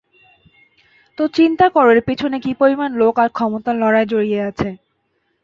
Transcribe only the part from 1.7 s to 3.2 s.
করো এর পেছনে কী পরিমাণ লোক